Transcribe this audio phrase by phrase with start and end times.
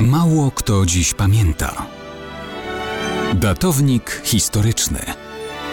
[0.00, 1.86] Mało kto dziś pamięta.
[3.34, 4.98] Datownik historyczny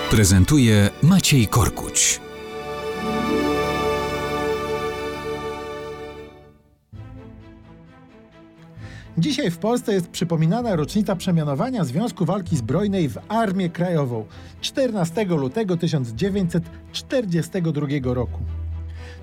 [0.10, 2.22] prezentuje Maciej Korkuć.
[9.18, 14.26] Dzisiaj w Polsce jest przypominana rocznica przemianowania Związku Walki Zbrojnej w Armię Krajową
[14.62, 18.40] 14 lutego 1942 roku.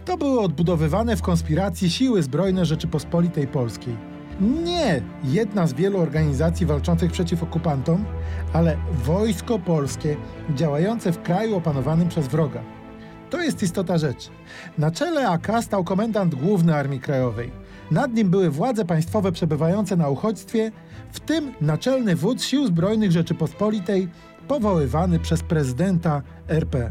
[0.04, 4.09] To były odbudowywane w konspiracji siły zbrojne Rzeczypospolitej Polskiej.
[4.40, 8.04] Nie jedna z wielu organizacji walczących przeciw okupantom,
[8.52, 10.16] ale wojsko polskie
[10.54, 12.62] działające w kraju opanowanym przez wroga.
[13.30, 14.28] To jest istota rzeczy.
[14.78, 17.50] Na czele AK stał komendant główny Armii Krajowej.
[17.90, 20.72] Nad nim były władze państwowe przebywające na uchodźstwie,
[21.12, 24.08] w tym naczelny wódz Sił Zbrojnych Rzeczypospolitej,
[24.48, 26.90] powoływany przez prezydenta RP.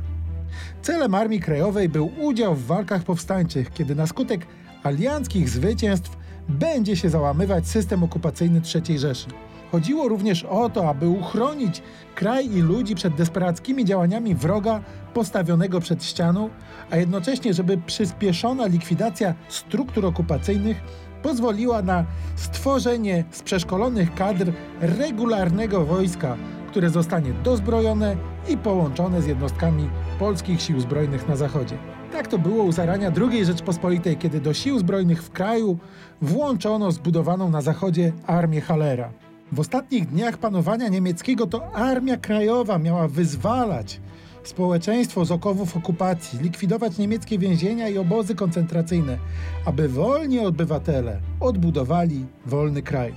[0.82, 4.46] Celem Armii Krajowej był udział w walkach powstańczych, kiedy na skutek
[4.84, 6.18] alianckich zwycięstw
[6.50, 9.28] będzie się załamywać system okupacyjny III Rzeszy.
[9.72, 11.82] Chodziło również o to, aby uchronić
[12.16, 14.82] kraj i ludzi przed desperackimi działaniami wroga
[15.14, 16.50] postawionego przed ścianą,
[16.92, 20.82] a jednocześnie, żeby przyspieszona likwidacja struktur okupacyjnych
[21.24, 24.52] pozwoliła na stworzenie z przeszkolonych kadr
[24.82, 31.78] regularnego wojska, które zostanie dozbrojone i połączone z jednostkami polskich sił zbrojnych na zachodzie.
[32.12, 35.78] Tak to było u zarania II Rzeczpospolitej, kiedy do sił zbrojnych w kraju
[36.22, 39.12] włączono zbudowaną na zachodzie armię Halera.
[39.52, 44.02] W ostatnich dniach panowania niemieckiego to Armia Krajowa miała wyzwalać
[44.44, 49.18] społeczeństwo z okowów okupacji, likwidować niemieckie więzienia i obozy koncentracyjne,
[49.66, 53.14] aby wolni obywatele odbudowali wolny kraj.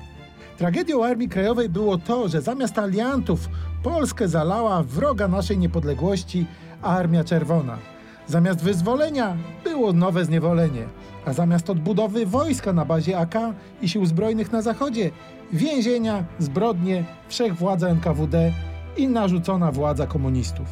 [0.59, 3.49] Tragedią Armii Krajowej było to, że zamiast aliantów
[3.83, 6.47] Polskę zalała wroga naszej niepodległości
[6.83, 7.79] Armia Czerwona.
[8.27, 10.85] Zamiast wyzwolenia było nowe zniewolenie,
[11.27, 13.35] a zamiast odbudowy wojska na bazie AK
[13.83, 15.11] i sił zbrojnych na zachodzie,
[15.53, 18.53] więzienia, zbrodnie, wszechwładza NKWD
[18.97, 20.67] i narzucona władza komunistów.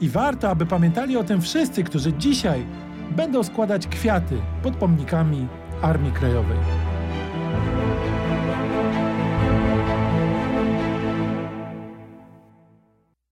[0.00, 2.66] I warto, aby pamiętali o tym wszyscy, którzy dzisiaj
[3.16, 5.48] będą składać kwiaty pod pomnikami
[5.82, 6.79] Armii Krajowej.